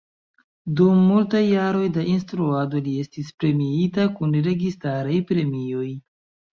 [0.79, 5.91] Dum multaj jaroj da instruado li estis premiita kun registaraj premioj.